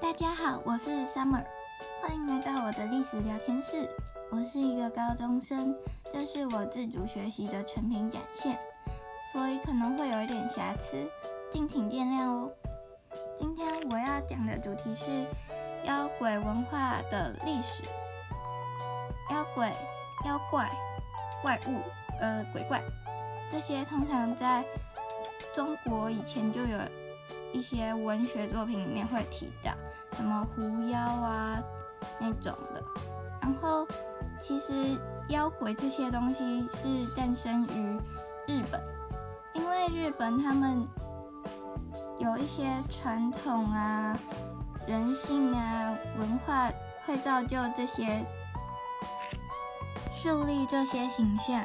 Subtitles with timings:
[0.00, 1.42] 大家好，我是 Summer，
[2.02, 3.88] 欢迎来到我的历史聊天室。
[4.30, 5.74] 我是一个高中生，
[6.12, 8.58] 这是我自主学习的成品展现，
[9.32, 11.10] 所以可能会有一点瑕疵，
[11.50, 12.50] 敬请见谅哦。
[13.38, 15.10] 今天我要讲的主题是
[15.86, 17.82] 妖鬼文化的历史。
[19.30, 19.72] 妖鬼、
[20.26, 20.70] 妖怪、
[21.42, 21.80] 怪物、
[22.20, 22.82] 呃鬼怪，
[23.50, 24.62] 这些通常在
[25.54, 26.78] 中国以前就有
[27.56, 29.72] 一些文学作品里面会提到，
[30.12, 31.58] 什么狐妖啊
[32.20, 32.82] 那种的。
[33.40, 33.86] 然后
[34.38, 34.94] 其实
[35.30, 37.96] 妖鬼这些东西是诞生于
[38.46, 38.78] 日本，
[39.54, 40.86] 因为日本他们
[42.18, 44.14] 有一些传统啊、
[44.86, 46.70] 人性啊、文化
[47.06, 48.22] 会造就这些
[50.12, 51.64] 树立这些形象，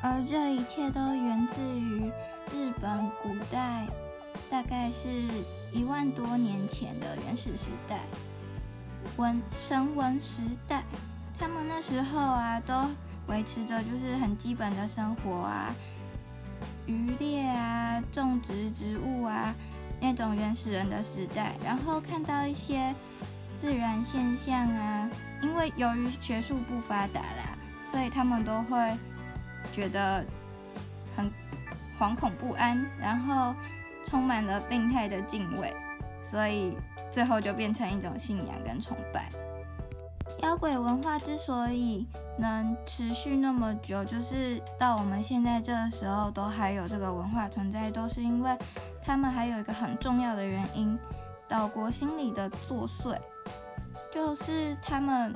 [0.00, 2.08] 而这一切都源自于
[2.52, 3.84] 日本古代，
[4.50, 5.08] 大概是
[5.72, 8.00] 一万多年前的原始时代，
[9.16, 10.82] 文神文时代。
[11.38, 12.72] 他们那时候啊，都
[13.26, 15.74] 维持着就是很基本的生活啊，
[16.86, 19.52] 渔猎啊，种植植物啊，
[20.00, 21.54] 那种原始人的时代。
[21.64, 22.94] 然后看到一些
[23.60, 25.10] 自然现象啊，
[25.42, 27.58] 因为由于学术不发达啦，
[27.90, 28.96] 所以他们都会
[29.72, 30.24] 觉得
[31.16, 31.28] 很
[31.98, 33.52] 惶恐不安，然后
[34.04, 35.74] 充满了病态的敬畏，
[36.22, 36.76] 所以
[37.10, 39.28] 最后就变成一种信仰跟崇拜。
[40.42, 42.06] 妖鬼文化之所以
[42.38, 48.56] 能持续那么久，就是到我们现在这个时候都还有这个文化存在，都是因为
[49.02, 50.98] 他们还有一个很重要的原因——
[51.48, 53.16] 岛国心理的作祟，
[54.12, 55.32] 就是他们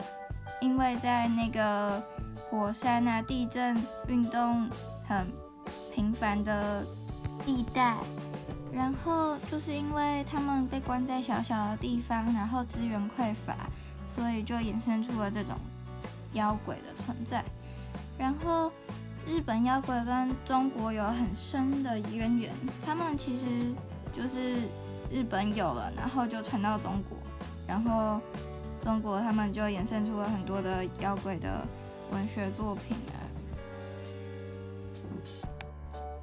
[0.60, 2.02] 因为在那个
[2.50, 3.76] 火山啊、地震、
[4.08, 4.68] 运动
[5.06, 5.26] 很
[5.94, 6.84] 频繁的
[7.46, 7.96] 地带，
[8.78, 13.54] 然后就是因为他们被关在小小的地方，然后资源匮乏。
[14.14, 15.54] 所以就衍生出了这种
[16.32, 17.44] 妖鬼的存在。
[18.18, 18.72] 然后
[19.24, 22.52] 日本妖怪跟中国有很深的渊源，
[22.84, 23.46] 他们其实
[24.16, 24.56] 就是
[25.08, 27.16] 日本有了，然后就传到中国，
[27.64, 28.20] 然后
[28.82, 31.64] 中国他们就衍生出了很多的妖怪的
[32.10, 33.22] 文学作品啊。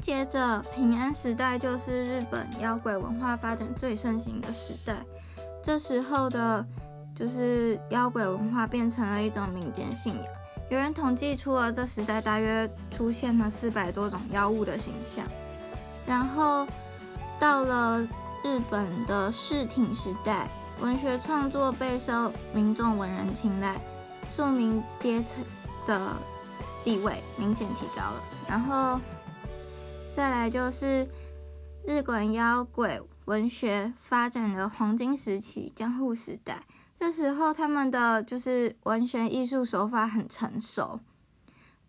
[0.06, 4.98] 接着平安时代就是日本妖鬼文化发展最盛行的时代，
[5.64, 6.64] 这时候的。
[7.18, 10.26] 就是妖鬼文化变成了一种民间信仰。
[10.70, 15.26] 有人统计出了这时代大约出现了四百多种妖物的形象。
[16.06, 16.68] 然后
[17.40, 18.02] 到了
[18.44, 20.50] 日本的室町时代，
[20.82, 23.80] 文学创作备受民众文人青睐，
[24.36, 25.42] 庶民阶层
[25.88, 26.18] 的
[26.84, 28.22] 地位明显提高了。
[28.46, 29.00] 然后
[30.16, 31.10] 再来就是
[31.86, 36.64] 日本妖鬼文学发展的黄金时期——江户时代。
[36.96, 41.02] 这时候，他们的就是文学艺术手法很成熟，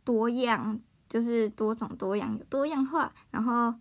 [0.03, 3.15] 多样，就是多种多样，有多样化。
[3.31, 3.73] 然后，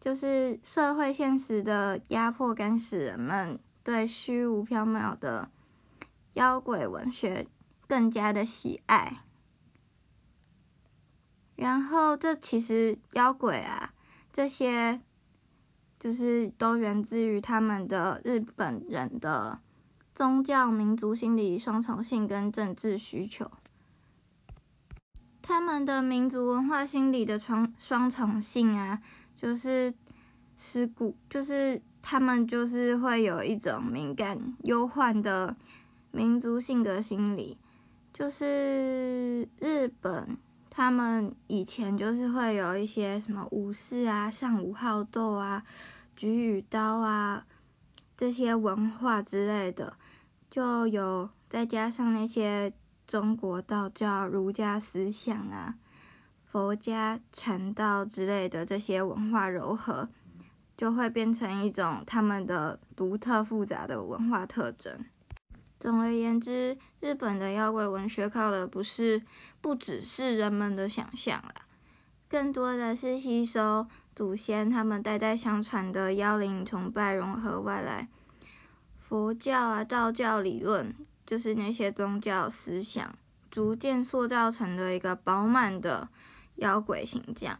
[0.00, 5.48] 就是社会现实的压迫感，使人们对虚无缥缈的
[6.32, 7.46] 妖鬼文学
[7.86, 9.18] 更加的喜爱。
[11.56, 13.92] 然后，这其实妖鬼啊，
[14.32, 15.00] 这些
[15.98, 19.60] 就是都源自于他们的日本人的。
[20.14, 23.50] 宗教、民族心理双重性跟政治需求，
[25.42, 29.02] 他们的民族文化心理的双双重性啊，
[29.36, 29.92] 就是
[30.56, 35.56] 尸骨，就是他们就是会有一种敏感、忧患的
[36.12, 37.58] 民族性格心理，
[38.12, 40.36] 就是日本
[40.76, 45.62] 他们以前就是会有一些什么武士啊、尚武好斗啊、
[46.16, 47.46] 举羽刀啊
[48.16, 49.94] 这些文化之类的。
[50.50, 52.72] 就有再加上那些
[53.06, 55.76] 中国道教、儒家思想啊、
[56.44, 60.08] 佛家禅道之类的这些文化柔合，
[60.76, 65.04] 就会变成一种他们的独特复杂的文化特征。
[65.78, 69.22] 总而言之，日本的妖怪文学靠的不是
[69.60, 71.54] 不只是人们的想象啦，
[72.28, 78.08] 更多的是吸收祖先他们代代相传的妖灵崇拜，融合外来。
[79.00, 80.94] 佛教啊，道教理论
[81.26, 83.14] 就是那些宗教思想
[83.50, 86.08] 逐渐塑造成的一个饱满的
[86.56, 87.58] 妖怪形象。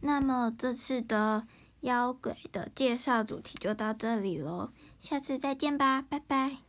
[0.00, 1.46] 那么这次的
[1.80, 4.70] 妖怪的介绍主题就到这里喽，
[5.00, 6.65] 下次再见吧，拜拜。